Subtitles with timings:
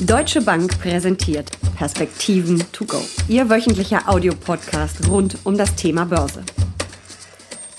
[0.00, 3.00] Deutsche Bank präsentiert Perspektiven to go.
[3.26, 6.44] Ihr wöchentlicher Audiopodcast rund um das Thema Börse.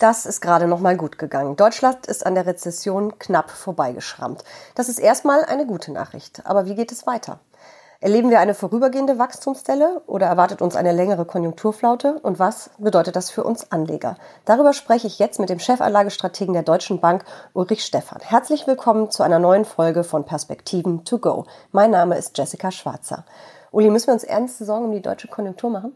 [0.01, 1.55] Das ist gerade noch mal gut gegangen.
[1.55, 4.43] Deutschland ist an der Rezession knapp vorbeigeschrammt.
[4.75, 6.45] Das ist erstmal eine gute Nachricht.
[6.45, 7.39] Aber wie geht es weiter?
[8.01, 12.13] Erleben wir eine vorübergehende Wachstumsstelle oder erwartet uns eine längere Konjunkturflaute?
[12.23, 14.15] Und was bedeutet das für uns Anleger?
[14.45, 18.21] Darüber spreche ich jetzt mit dem Chefanlagestrategen der Deutschen Bank, Ulrich Stephan.
[18.21, 21.45] Herzlich willkommen zu einer neuen Folge von Perspektiven to go.
[21.73, 23.25] Mein Name ist Jessica Schwarzer.
[23.71, 25.91] Uli, müssen wir uns ernste Sorgen um die deutsche Konjunktur machen?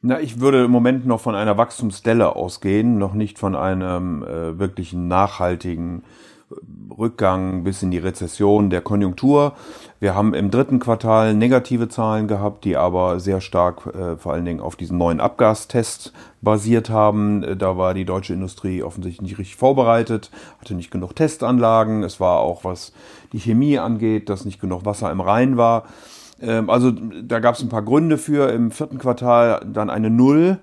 [0.00, 4.60] Na, ich würde im Moment noch von einer Wachstumsstelle ausgehen, noch nicht von einem äh,
[4.60, 6.04] wirklichen nachhaltigen
[6.96, 9.54] Rückgang bis in die Rezession der Konjunktur.
[10.00, 14.44] Wir haben im dritten Quartal negative Zahlen gehabt, die aber sehr stark äh, vor allen
[14.44, 17.42] Dingen auf diesen neuen Abgastest basiert haben.
[17.42, 22.02] Äh, da war die deutsche Industrie offensichtlich nicht richtig vorbereitet, hatte nicht genug Testanlagen.
[22.02, 22.92] Es war auch, was
[23.32, 25.84] die Chemie angeht, dass nicht genug Wasser im Rhein war.
[26.40, 28.50] Ähm, also da gab es ein paar Gründe für.
[28.50, 30.58] Im vierten Quartal dann eine Null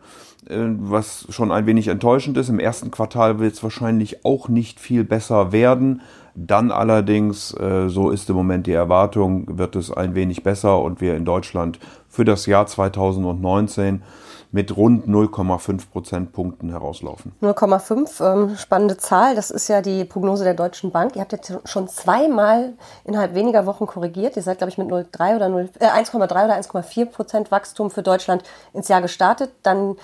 [0.49, 2.49] was schon ein wenig enttäuschend ist.
[2.49, 6.01] Im ersten Quartal wird es wahrscheinlich auch nicht viel besser werden.
[6.35, 11.01] Dann allerdings, äh, so ist im Moment die Erwartung, wird es ein wenig besser und
[11.01, 14.03] wir in Deutschland für das Jahr 2019
[14.51, 17.33] mit rund 0,5 Prozentpunkten herauslaufen.
[17.41, 19.35] 0,5, ähm, spannende Zahl.
[19.35, 21.15] Das ist ja die Prognose der Deutschen Bank.
[21.15, 22.73] Ihr habt jetzt schon zweimal
[23.03, 24.35] innerhalb weniger Wochen korrigiert.
[24.37, 28.03] Ihr seid, glaube ich, mit 0,3 oder 0, äh, 1,3 oder 1,4 Prozent Wachstum für
[28.03, 29.51] Deutschland ins Jahr gestartet.
[29.63, 29.97] Dann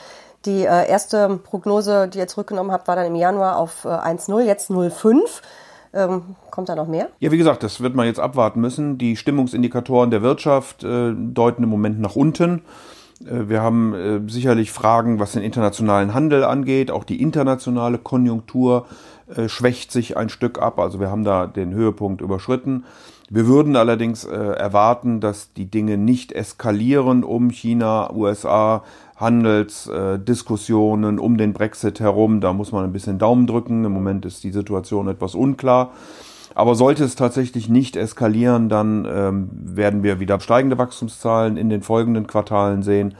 [0.45, 4.41] die äh, erste Prognose, die ihr zurückgenommen habt, war dann im Januar auf äh, 1,0,
[4.41, 5.19] jetzt 0,5.
[5.95, 7.09] Ähm, kommt da noch mehr?
[7.19, 8.97] Ja, wie gesagt, das wird man jetzt abwarten müssen.
[8.97, 12.63] Die Stimmungsindikatoren der Wirtschaft äh, deuten im Moment nach unten.
[13.25, 16.91] Äh, wir haben äh, sicherlich Fragen, was den internationalen Handel angeht.
[16.91, 18.87] Auch die internationale Konjunktur
[19.35, 20.79] äh, schwächt sich ein Stück ab.
[20.79, 22.85] Also wir haben da den Höhepunkt überschritten.
[23.29, 28.83] Wir würden allerdings erwarten, dass die Dinge nicht eskalieren um China, USA,
[29.23, 32.41] Handelsdiskussionen äh, um den Brexit herum.
[32.41, 33.85] Da muss man ein bisschen Daumen drücken.
[33.85, 35.93] Im Moment ist die Situation etwas unklar.
[36.55, 41.81] Aber sollte es tatsächlich nicht eskalieren, dann ähm, werden wir wieder steigende Wachstumszahlen in den
[41.81, 43.15] folgenden Quartalen sehen.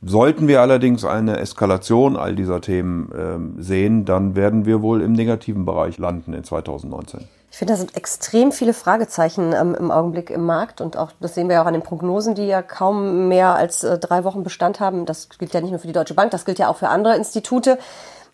[0.00, 5.12] Sollten wir allerdings eine Eskalation all dieser Themen ähm, sehen, dann werden wir wohl im
[5.12, 7.37] negativen Bereich landen in 2019.
[7.50, 11.34] Ich finde, da sind extrem viele Fragezeichen ähm, im Augenblick im Markt und auch das
[11.34, 14.42] sehen wir ja auch an den Prognosen, die ja kaum mehr als äh, drei Wochen
[14.42, 15.06] Bestand haben.
[15.06, 17.16] Das gilt ja nicht nur für die Deutsche Bank, das gilt ja auch für andere
[17.16, 17.78] Institute.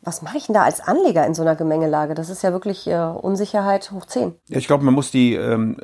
[0.02, 2.14] Was mache ich denn da als Anleger in so einer Gemengelage?
[2.14, 4.34] Das ist ja wirklich äh, Unsicherheit hoch 10.
[4.48, 5.78] Ja, ich glaube, man muss die, ähm,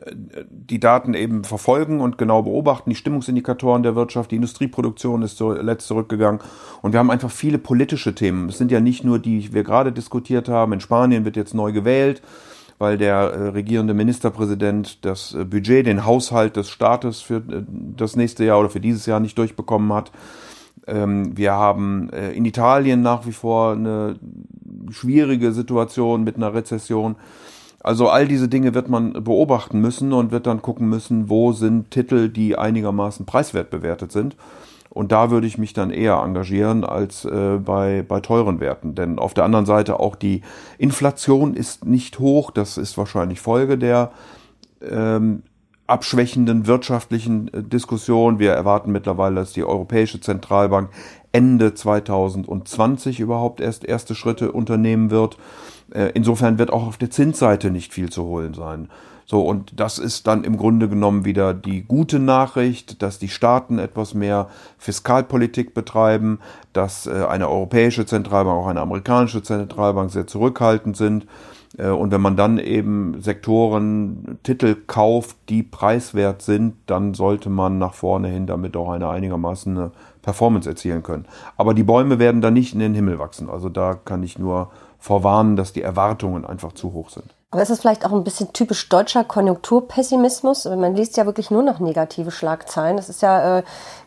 [0.51, 2.91] die Daten eben verfolgen und genau beobachten.
[2.91, 6.43] Die Stimmungsindikatoren der Wirtschaft, die Industrieproduktion ist zuletzt zurückgegangen.
[6.83, 8.51] Und wir haben einfach viele politische Themen.
[8.51, 10.75] Es sind ja nicht nur die, die wir gerade diskutiert haben.
[10.75, 12.21] In Spanien wird jetzt neu gewählt
[12.81, 18.17] weil der äh, regierende Ministerpräsident das äh, Budget, den Haushalt des Staates für äh, das
[18.17, 20.11] nächste Jahr oder für dieses Jahr nicht durchbekommen hat.
[20.87, 24.19] Ähm, wir haben in Italien nach wie vor eine
[24.91, 27.17] schwierige Situation mit einer Rezession.
[27.81, 31.91] Also all diese Dinge wird man beobachten müssen und wird dann gucken müssen, wo sind
[31.91, 34.37] Titel, die einigermaßen preiswert bewertet sind.
[34.91, 38.97] Und da würde ich mich dann eher engagieren als äh, bei, bei teuren Werten.
[38.97, 40.43] Denn auf der anderen Seite auch die
[40.79, 42.51] Inflation ist nicht hoch.
[42.51, 44.11] Das ist wahrscheinlich Folge der
[44.83, 45.45] ähm,
[45.87, 48.41] abschwächenden wirtschaftlichen äh, Diskussion.
[48.41, 50.91] Wir erwarten mittlerweile, dass die Europäische Zentralbank
[51.33, 55.37] Ende 2020 überhaupt erst erste Schritte unternehmen wird.
[55.93, 58.89] Äh, insofern wird auch auf der Zinsseite nicht viel zu holen sein.
[59.31, 63.79] So, und das ist dann im Grunde genommen wieder die gute Nachricht, dass die Staaten
[63.79, 66.41] etwas mehr Fiskalpolitik betreiben,
[66.73, 71.29] dass äh, eine europäische Zentralbank, auch eine amerikanische Zentralbank sehr zurückhaltend sind.
[71.79, 77.79] Äh, und wenn man dann eben Sektoren, Titel kauft, die preiswert sind, dann sollte man
[77.79, 79.93] nach vorne hin damit auch eine einigermaßen eine
[80.23, 81.27] Performance erzielen können.
[81.57, 83.49] Aber die Bäume werden dann nicht in den Himmel wachsen.
[83.49, 87.33] Also da kann ich nur vorwarnen, dass die Erwartungen einfach zu hoch sind.
[87.53, 90.67] Aber ist es vielleicht auch ein bisschen typisch deutscher Konjunkturpessimismus?
[90.67, 92.97] Man liest ja wirklich nur noch negative Schlagzeilen.
[92.97, 93.63] Das ist ja äh,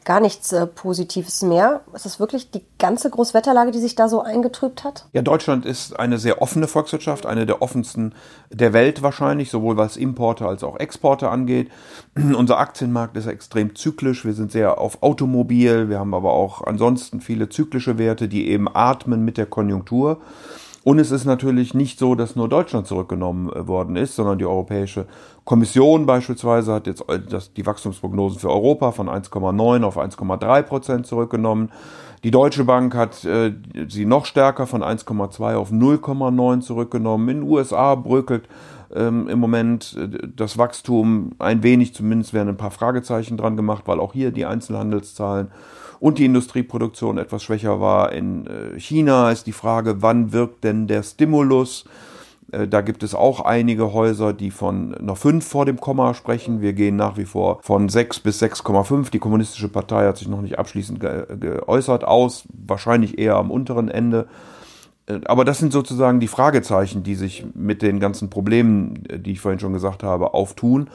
[0.05, 1.81] gar nichts äh, Positives mehr.
[1.93, 5.07] Ist es wirklich die ganze Großwetterlage, die sich da so eingetrübt hat?
[5.11, 8.15] Ja, Deutschland ist eine sehr offene Volkswirtschaft, eine der offensten
[8.49, 11.69] der Welt wahrscheinlich, sowohl was Importe als auch Exporte angeht.
[12.15, 14.23] Unser Aktienmarkt ist extrem zyklisch.
[14.23, 15.89] Wir sind sehr auf Automobil.
[15.89, 20.21] Wir haben aber auch ansonsten viele zyklische Werte, die eben atmen mit der Konjunktur.
[20.83, 24.45] Und es ist natürlich nicht so, dass nur Deutschland zurückgenommen äh, worden ist, sondern die
[24.45, 25.05] Europäische
[25.45, 27.19] Kommission beispielsweise hat jetzt äh,
[27.55, 31.71] die Wachstumsprognosen für Europa von 1,9 auf 1,3 Prozent zurückgenommen.
[32.23, 33.53] Die Deutsche Bank hat äh,
[33.87, 37.29] sie noch stärker von 1,2 auf 0,9 zurückgenommen.
[37.29, 38.47] In den USA bröckelt
[38.95, 39.97] ähm, im Moment.
[40.35, 44.45] Das Wachstum ein wenig, zumindest werden ein paar Fragezeichen dran gemacht, weil auch hier die
[44.45, 45.49] Einzelhandelszahlen
[45.99, 48.11] und die Industrieproduktion etwas schwächer war.
[48.11, 51.85] In äh, China ist die Frage, wann wirkt denn der Stimulus?
[52.51, 56.61] Äh, da gibt es auch einige Häuser, die von einer 5 vor dem Komma sprechen.
[56.61, 59.11] Wir gehen nach wie vor von 6 bis 6,5.
[59.11, 64.27] Die Kommunistische Partei hat sich noch nicht abschließend geäußert aus, wahrscheinlich eher am unteren Ende.
[65.07, 69.33] Äh, aber das sind sozusagen die Fragezeichen, die sich mit den ganzen Problemen, äh, die
[69.33, 70.89] ich vorhin schon gesagt habe, auftun.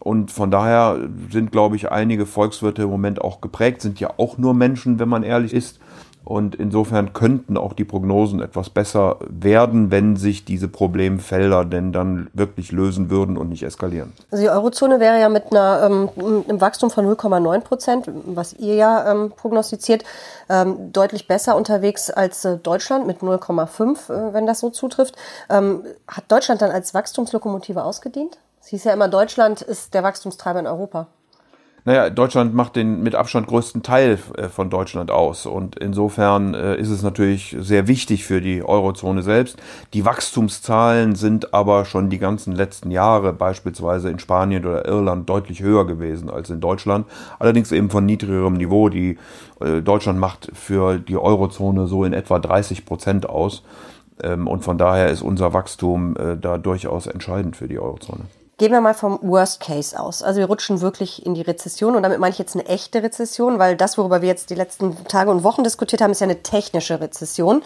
[0.00, 0.98] Und von daher
[1.30, 5.08] sind, glaube ich, einige Volkswirte im Moment auch geprägt, sind ja auch nur Menschen, wenn
[5.08, 5.80] man ehrlich ist,
[6.24, 12.30] und insofern könnten auch die Prognosen etwas besser werden, wenn sich diese Problemfelder denn dann
[12.32, 14.12] wirklich lösen würden und nicht eskalieren.
[14.30, 16.10] Also die Eurozone wäre ja mit einer, ähm,
[16.48, 20.04] einem Wachstum von 0,9 Prozent, was ihr ja ähm, prognostiziert,
[20.48, 25.16] ähm, deutlich besser unterwegs als äh, Deutschland mit 0,5, äh, wenn das so zutrifft.
[25.50, 28.38] Ähm, hat Deutschland dann als Wachstumslokomotive ausgedient?
[28.62, 31.06] Es hieß ja immer, Deutschland ist der Wachstumstreiber in Europa.
[31.86, 35.44] Naja, Deutschland macht den mit Abstand größten Teil äh, von Deutschland aus.
[35.44, 39.58] Und insofern äh, ist es natürlich sehr wichtig für die Eurozone selbst.
[39.92, 45.60] Die Wachstumszahlen sind aber schon die ganzen letzten Jahre beispielsweise in Spanien oder Irland deutlich
[45.60, 47.06] höher gewesen als in Deutschland.
[47.38, 48.88] Allerdings eben von niedrigerem Niveau.
[48.88, 49.18] Die
[49.60, 53.62] äh, Deutschland macht für die Eurozone so in etwa 30 Prozent aus.
[54.22, 58.24] Ähm, und von daher ist unser Wachstum da durchaus entscheidend für die Eurozone.
[58.56, 60.22] Gehen wir mal vom Worst Case aus.
[60.22, 63.58] Also wir rutschen wirklich in die Rezession und damit meine ich jetzt eine echte Rezession,
[63.58, 66.40] weil das, worüber wir jetzt die letzten Tage und Wochen diskutiert haben, ist ja eine
[66.44, 67.64] technische Rezession.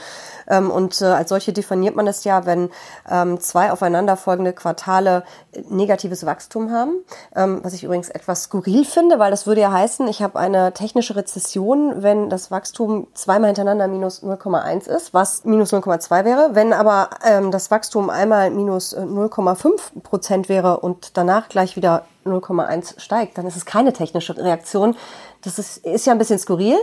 [0.48, 2.70] Ähm, und äh, als solche definiert man das ja, wenn
[3.10, 5.24] ähm, zwei aufeinanderfolgende Quartale
[5.68, 7.04] negatives Wachstum haben.
[7.36, 10.72] Ähm, was ich übrigens etwas skurril finde, weil das würde ja heißen, ich habe eine
[10.72, 16.50] technische Rezession, wenn das Wachstum zweimal hintereinander minus 0,1 ist, was minus 0,2 wäre.
[16.54, 17.10] Wenn aber
[17.50, 23.46] das Wachstum einmal minus 0,5 äh, Prozent wäre und danach gleich wieder 0,1 steigt, dann
[23.46, 24.96] ist es keine technische Reaktion.
[25.42, 26.76] Das ist, ist ja ein bisschen skurril.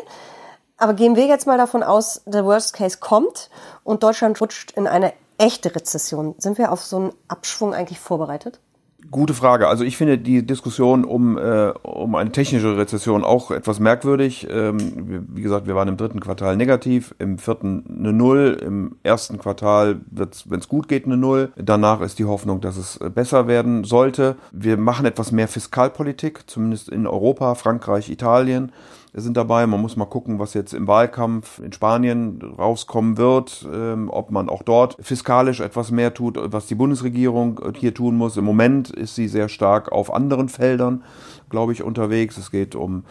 [0.77, 3.49] Aber gehen wir jetzt mal davon aus, der Worst Case kommt
[3.83, 6.35] und Deutschland rutscht in eine echte Rezession.
[6.37, 8.59] Sind wir auf so einen Abschwung eigentlich vorbereitet?
[9.11, 9.67] Gute Frage.
[9.67, 14.47] Also ich finde die Diskussion um, äh, um eine technische Rezession auch etwas merkwürdig.
[14.49, 19.37] Ähm, wie gesagt, wir waren im dritten Quartal negativ, im vierten eine Null, im ersten
[19.37, 21.51] Quartal wird wenn es gut geht, eine Null.
[21.55, 24.35] Danach ist die Hoffnung, dass es besser werden sollte.
[24.51, 28.71] Wir machen etwas mehr Fiskalpolitik, zumindest in Europa, Frankreich, Italien
[29.21, 29.65] sind dabei.
[29.65, 34.49] Man muss mal gucken, was jetzt im Wahlkampf in Spanien rauskommen wird, ähm, ob man
[34.49, 38.37] auch dort fiskalisch etwas mehr tut, was die Bundesregierung hier tun muss.
[38.37, 41.03] Im Moment ist sie sehr stark auf anderen Feldern,
[41.49, 42.37] glaube ich, unterwegs.
[42.37, 43.03] Es geht um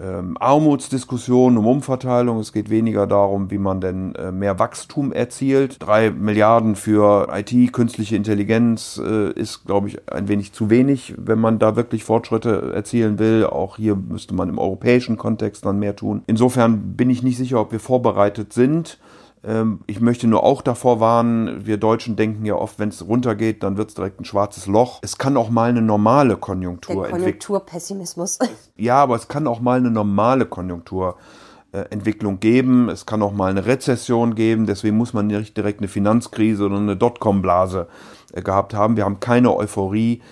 [0.00, 2.38] ähm, Armutsdiskussion, um Umverteilung.
[2.38, 5.76] Es geht weniger darum, wie man denn äh, mehr Wachstum erzielt.
[5.80, 11.38] Drei Milliarden für IT, künstliche Intelligenz äh, ist, glaube ich, ein wenig zu wenig, wenn
[11.38, 13.46] man da wirklich Fortschritte erzielen will.
[13.46, 16.22] Auch hier müsste man im europäischen Kontext dann mehr tun.
[16.26, 18.98] Insofern bin ich nicht sicher, ob wir vorbereitet sind.
[19.44, 23.62] Ähm, ich möchte nur auch davor warnen, wir Deutschen denken ja oft, wenn es runtergeht,
[23.62, 25.00] dann wird es direkt ein schwarzes Loch.
[25.02, 27.22] Es kann auch mal eine normale Konjunktur entwickeln.
[27.22, 28.38] Konjunkturpessimismus.
[28.76, 32.88] Ja, aber es kann auch mal eine normale Konjunkturentwicklung geben.
[32.88, 34.66] Es kann auch mal eine Rezession geben.
[34.66, 37.88] Deswegen muss man nicht direkt eine Finanzkrise oder eine Dotcom-Blase
[38.32, 38.96] äh, gehabt haben.
[38.96, 40.22] Wir haben keine Euphorie äh,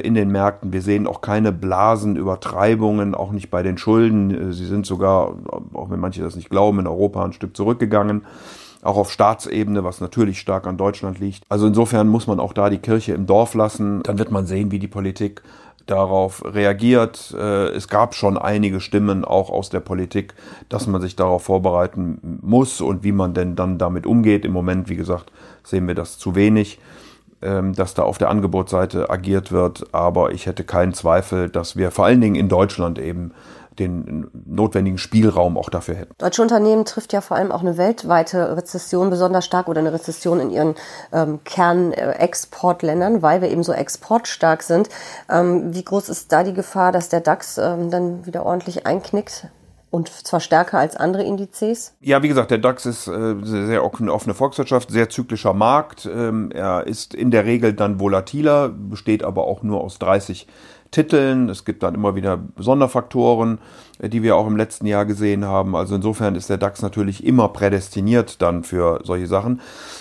[0.00, 0.72] in den Märkten.
[0.72, 4.50] Wir sehen auch keine Blasenübertreibungen, auch nicht bei den Schulden.
[4.50, 5.34] Äh, sie sind sogar,
[5.72, 8.24] auch wenn manche das nicht glauben, in Europa ein Stück zurückgegangen.
[8.82, 11.42] Auch auf Staatsebene, was natürlich stark an Deutschland liegt.
[11.48, 14.02] Also insofern muss man auch da die Kirche im Dorf lassen.
[14.02, 15.42] Dann wird man sehen, wie die Politik
[15.86, 17.34] darauf reagiert.
[17.36, 20.34] Äh, es gab schon einige Stimmen auch aus der Politik,
[20.68, 24.44] dass man sich darauf vorbereiten muss und wie man denn dann damit umgeht.
[24.44, 26.78] Im Moment, wie gesagt, sehen wir das zu wenig.
[27.44, 29.92] Ähm, dass da auf der Angebotsseite agiert wird.
[29.92, 33.32] Aber ich hätte keinen Zweifel, dass wir vor allen Dingen in Deutschland eben
[33.78, 36.14] den notwendigen Spielraum auch dafür hätten.
[36.16, 40.40] Deutsche Unternehmen trifft ja vor allem auch eine weltweite Rezession besonders stark oder eine Rezession
[40.40, 40.74] in ihren
[41.12, 44.88] ähm, Kernexportländern, weil wir eben so exportstark sind.
[45.28, 49.48] Ähm, wie groß ist da die Gefahr, dass der DAX ähm, dann wieder ordentlich einknickt?
[49.94, 51.94] Und zwar stärker als andere Indizes?
[52.00, 56.04] Ja, wie gesagt, der DAX ist äh, sehr offene Volkswirtschaft, sehr zyklischer Markt.
[56.06, 60.48] Ähm, er ist in der Regel dann volatiler, besteht aber auch nur aus 30
[60.90, 61.48] Titeln.
[61.48, 63.58] Es gibt dann immer wieder Sonderfaktoren,
[63.98, 65.74] äh, die wir auch im letzten Jahr gesehen haben.
[65.76, 69.60] Also insofern ist der DAX natürlich immer prädestiniert dann für solche Sachen.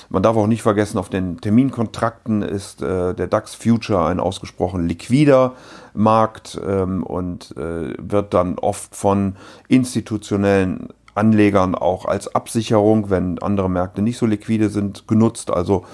[0.09, 4.87] Man darf auch nicht vergessen, auf den Terminkontrakten ist äh, der DAX Future ein ausgesprochen
[4.87, 5.53] liquider
[5.93, 9.35] Markt ähm, und äh, wird dann oft von
[9.67, 15.51] institutionellen Anlegern auch als Absicherung, wenn andere Märkte nicht so liquide sind, genutzt.
[15.51, 15.85] Also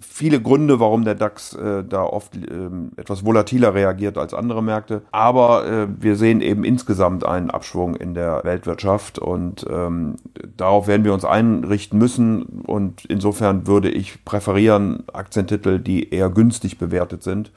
[0.00, 5.02] viele Gründe, warum der DAX äh, da oft ähm, etwas volatiler reagiert als andere Märkte.
[5.12, 10.16] Aber äh, wir sehen eben insgesamt einen Abschwung in der Weltwirtschaft und ähm,
[10.56, 12.62] darauf werden wir uns einrichten müssen.
[12.66, 17.52] Und insofern würde ich präferieren Aktientitel, die eher günstig bewertet sind,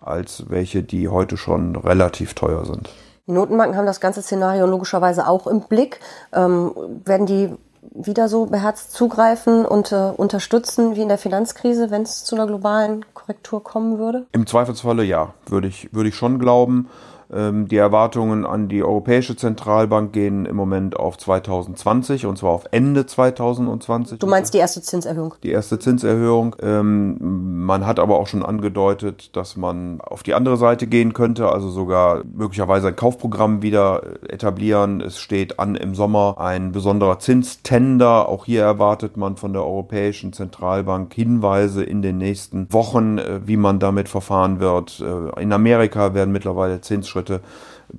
[0.00, 2.90] als welche, die heute schon relativ teuer sind.
[3.26, 6.00] Die Notenbanken haben das ganze Szenario logischerweise auch im Blick.
[6.34, 6.72] Ähm,
[7.04, 7.54] werden die
[7.92, 12.46] wieder so beherzt zugreifen und äh, unterstützen wie in der Finanzkrise, wenn es zu einer
[12.46, 14.26] globalen Korrektur kommen würde?
[14.32, 16.88] Im Zweifelsfalle ja, würde ich, würde ich schon glauben.
[17.32, 22.66] Ähm, die Erwartungen an die Europäische Zentralbank gehen im Moment auf 2020 und zwar auf
[22.70, 24.18] Ende 2020.
[24.18, 25.34] Du meinst die erste Zinserhöhung?
[25.42, 26.56] Die erste Zinserhöhung.
[26.62, 31.48] Ähm, man hat aber auch schon angedeutet, dass man auf die andere Seite gehen könnte,
[31.48, 35.00] also sogar möglicherweise ein Kaufprogramm wieder etablieren.
[35.00, 38.28] Es steht an im Sommer ein besonderer Zinstender.
[38.28, 43.56] Auch hier erwartet man von der Europäischen Zentralbank Hinweise in den nächsten Wochen, äh, wie
[43.56, 45.00] man damit verfahren wird.
[45.00, 47.40] Äh, in Amerika werden mittlerweile Zins Zinsschritte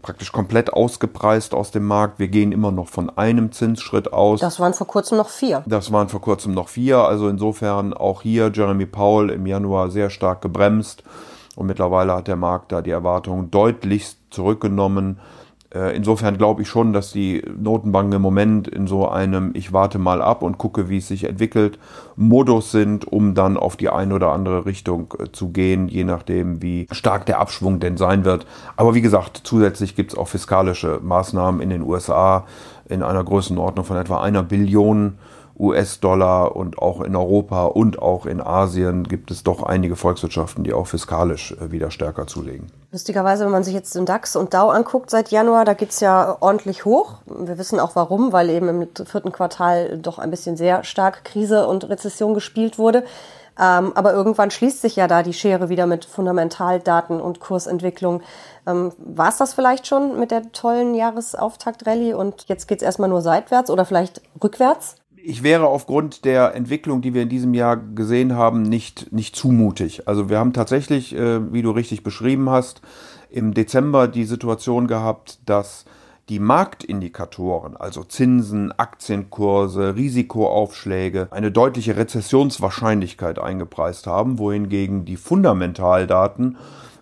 [0.01, 2.19] praktisch komplett ausgepreist aus dem Markt.
[2.19, 4.41] Wir gehen immer noch von einem Zinsschritt aus.
[4.41, 5.63] Das waren vor kurzem noch vier.
[5.67, 6.99] Das waren vor kurzem noch vier.
[6.99, 11.03] Also insofern auch hier Jeremy Powell im Januar sehr stark gebremst.
[11.55, 15.19] Und mittlerweile hat der Markt da die Erwartungen deutlichst zurückgenommen.
[15.75, 19.99] Äh, insofern glaube ich schon, dass die Notenbanken im Moment in so einem Ich warte
[19.99, 21.77] mal ab und gucke, wie es sich entwickelt,
[22.15, 26.61] Modus sind, um dann auf die eine oder andere Richtung äh, zu gehen, je nachdem,
[26.61, 28.47] wie stark der Abschwung denn sein wird.
[28.77, 32.45] Aber wie gesagt, zusätzlich gibt es auch fiskalische Maßnahmen in den USA
[32.87, 35.17] in einer Größenordnung von etwa einer Billion
[35.57, 40.73] US-Dollar und auch in Europa und auch in Asien gibt es doch einige Volkswirtschaften, die
[40.73, 42.71] auch fiskalisch äh, wieder stärker zulegen.
[42.91, 46.37] Lustigerweise, wenn man sich jetzt den DAX und Dow anguckt seit Januar, da geht's ja
[46.39, 47.15] ordentlich hoch.
[47.25, 51.67] Wir wissen auch warum, weil eben im vierten Quartal doch ein bisschen sehr stark Krise
[51.67, 53.03] und Rezession gespielt wurde.
[53.57, 58.21] Ähm, aber irgendwann schließt sich ja da die Schere wieder mit Fundamentaldaten und Kursentwicklung.
[58.67, 63.21] Ähm, War es das vielleicht schon mit der tollen Jahresauftakt-Rallye und jetzt geht's erstmal nur
[63.21, 64.97] seitwärts oder vielleicht rückwärts?
[65.25, 70.07] Ich wäre aufgrund der Entwicklung, die wir in diesem Jahr gesehen haben, nicht, nicht zumutig.
[70.07, 72.81] Also wir haben tatsächlich, äh, wie du richtig beschrieben hast,
[73.31, 75.85] im Dezember die Situation gehabt, dass
[76.29, 86.57] die Marktindikatoren, also Zinsen, Aktienkurse, Risikoaufschläge, eine deutliche Rezessionswahrscheinlichkeit eingepreist haben, wohingegen die Fundamentaldaten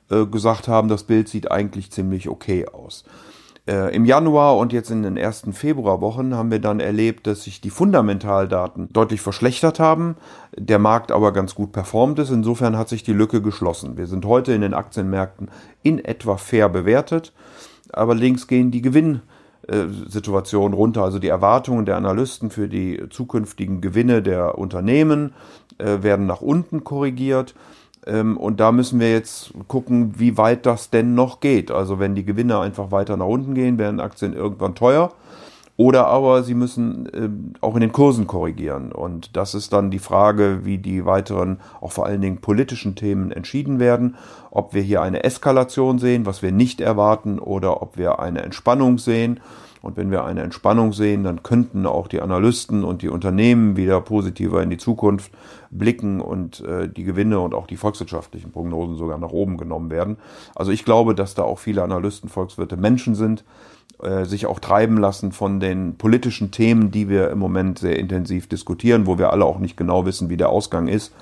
[0.09, 3.03] äh, gesagt haben, das Bild sieht eigentlich ziemlich okay aus.
[3.65, 7.61] Äh, Im Januar und jetzt in den ersten Februarwochen haben wir dann erlebt, dass sich
[7.61, 10.17] die Fundamentaldaten deutlich verschlechtert haben,
[10.57, 12.29] der Markt aber ganz gut performt ist.
[12.29, 13.95] Insofern hat sich die Lücke geschlossen.
[13.95, 15.49] Wir sind heute in den Aktienmärkten
[15.81, 17.31] in etwa fair bewertet,
[17.93, 24.21] aber links gehen die Gewinnsituationen runter, also die Erwartungen der Analysten für die zukünftigen Gewinne
[24.21, 25.33] der Unternehmen
[25.77, 27.55] äh, werden nach unten korrigiert.
[28.05, 31.71] Ähm, und da müssen wir jetzt gucken, wie weit das denn noch geht.
[31.71, 35.11] Also wenn die Gewinne einfach weiter nach unten gehen, werden Aktien irgendwann teuer.
[35.75, 37.29] Oder aber sie müssen äh,
[37.61, 38.91] auch in den Kursen korrigieren.
[38.91, 43.31] Und das ist dann die Frage, wie die weiteren, auch vor allen Dingen politischen Themen
[43.31, 44.15] entschieden werden.
[44.51, 48.99] Ob wir hier eine Eskalation sehen, was wir nicht erwarten, oder ob wir eine Entspannung
[48.99, 49.39] sehen.
[49.83, 53.99] Und wenn wir eine Entspannung sehen, dann könnten auch die Analysten und die Unternehmen wieder
[53.99, 55.29] positiver in die Zukunft
[55.71, 60.15] blicken und äh, die Gewinne und auch die volkswirtschaftlichen Prognosen sogar nach oben genommen werden.
[60.55, 63.43] Also ich glaube, dass da auch viele Analysten, Volkswirte Menschen sind,
[64.01, 68.47] äh, sich auch treiben lassen von den politischen Themen, die wir im Moment sehr intensiv
[68.47, 71.13] diskutieren, wo wir alle auch nicht genau wissen, wie der Ausgang ist.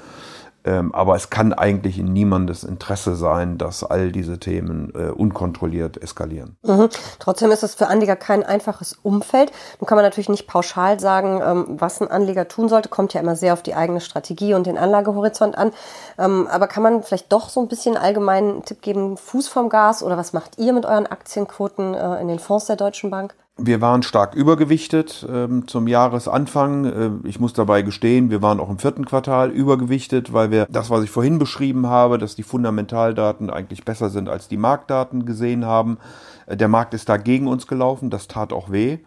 [0.63, 6.01] Ähm, aber es kann eigentlich in niemandes Interesse sein, dass all diese Themen äh, unkontrolliert
[6.01, 6.57] eskalieren.
[6.63, 6.89] Mhm.
[7.19, 9.51] Trotzdem ist es für Anleger kein einfaches Umfeld.
[9.79, 12.89] Nun kann man natürlich nicht pauschal sagen, ähm, was ein Anleger tun sollte.
[12.89, 15.71] Kommt ja immer sehr auf die eigene Strategie und den Anlagehorizont an.
[16.19, 20.03] Ähm, aber kann man vielleicht doch so ein bisschen allgemeinen Tipp geben, Fuß vom Gas
[20.03, 23.35] oder was macht ihr mit euren Aktienquoten äh, in den Fonds der Deutschen Bank?
[23.63, 26.85] Wir waren stark übergewichtet ähm, zum Jahresanfang.
[26.85, 30.89] Äh, ich muss dabei gestehen, wir waren auch im vierten Quartal übergewichtet, weil wir das,
[30.89, 35.63] was ich vorhin beschrieben habe, dass die Fundamentaldaten eigentlich besser sind als die Marktdaten gesehen
[35.63, 35.99] haben.
[36.47, 38.97] Äh, der Markt ist da gegen uns gelaufen, das tat auch weh.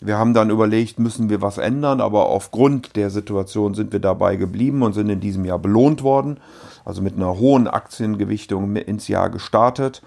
[0.00, 4.36] Wir haben dann überlegt, müssen wir was ändern, aber aufgrund der Situation sind wir dabei
[4.36, 6.38] geblieben und sind in diesem Jahr belohnt worden,
[6.84, 10.02] also mit einer hohen Aktiengewichtung ins Jahr gestartet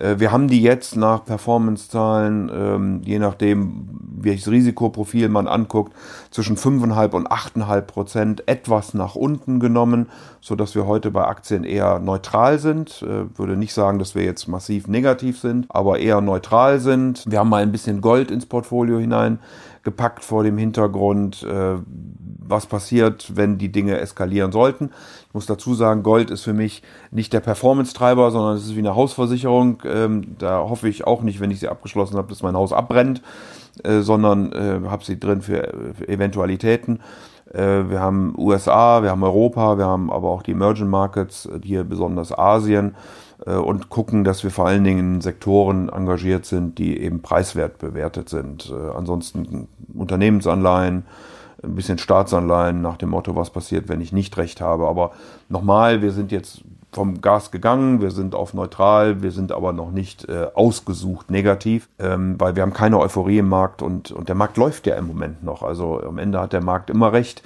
[0.00, 3.88] wir haben die jetzt nach Performance-Zahlen, ähm, je nachdem,
[4.22, 5.92] welches Risikoprofil man anguckt,
[6.30, 10.08] zwischen 5,5 und 8,5 Prozent etwas nach unten genommen,
[10.40, 13.02] so dass wir heute bei Aktien eher neutral sind.
[13.02, 17.24] Äh, würde nicht sagen, dass wir jetzt massiv negativ sind, aber eher neutral sind.
[17.26, 21.42] Wir haben mal ein bisschen Gold ins Portfolio hineingepackt vor dem Hintergrund.
[21.42, 21.76] Äh,
[22.50, 24.90] was passiert, wenn die Dinge eskalieren sollten.
[25.28, 28.80] Ich muss dazu sagen, Gold ist für mich nicht der Performance-Treiber, sondern es ist wie
[28.80, 29.82] eine Hausversicherung.
[29.84, 33.22] Ähm, da hoffe ich auch nicht, wenn ich sie abgeschlossen habe, dass mein Haus abbrennt,
[33.84, 37.00] äh, sondern äh, habe sie drin für, für Eventualitäten.
[37.52, 41.84] Äh, wir haben USA, wir haben Europa, wir haben aber auch die Emerging Markets, hier
[41.84, 42.94] besonders Asien
[43.46, 47.78] äh, und gucken, dass wir vor allen Dingen in Sektoren engagiert sind, die eben preiswert
[47.78, 48.70] bewertet sind.
[48.70, 51.04] Äh, ansonsten Unternehmensanleihen,
[51.62, 54.88] ein bisschen Staatsanleihen nach dem Motto, was passiert, wenn ich nicht recht habe.
[54.88, 55.12] Aber
[55.48, 56.62] nochmal, wir sind jetzt
[56.92, 61.88] vom Gas gegangen, wir sind auf neutral, wir sind aber noch nicht äh, ausgesucht negativ,
[61.98, 65.06] ähm, weil wir haben keine Euphorie im Markt und, und der Markt läuft ja im
[65.06, 65.62] Moment noch.
[65.62, 67.42] Also am Ende hat der Markt immer recht.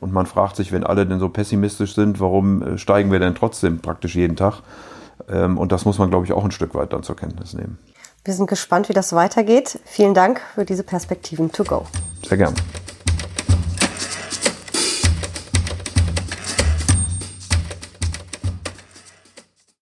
[0.00, 3.34] Und man fragt sich, wenn alle denn so pessimistisch sind, warum äh, steigen wir denn
[3.34, 4.62] trotzdem praktisch jeden Tag?
[5.28, 7.78] Ähm, und das muss man, glaube ich, auch ein Stück weit dann zur Kenntnis nehmen.
[8.24, 9.80] Wir sind gespannt, wie das weitergeht.
[9.84, 11.86] Vielen Dank für diese Perspektiven to go.
[12.26, 12.54] Sehr gerne.